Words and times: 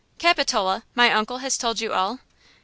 "Capitola! 0.17 0.83
My 0.95 1.11
uncle 1.13 1.37
has 1.45 1.59
told 1.59 1.79
you 1.79 1.93
all?" 1.93 2.21